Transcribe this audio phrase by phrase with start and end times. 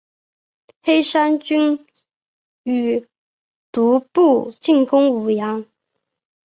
[0.81, 1.85] 黑山军
[2.63, 3.07] 于
[3.71, 5.63] 毒部进攻武阳。